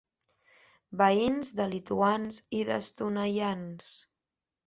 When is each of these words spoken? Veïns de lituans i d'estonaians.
Veïns 1.01 1.51
de 1.59 1.67
lituans 1.73 2.41
i 2.59 2.63
d'estonaians. 2.71 3.93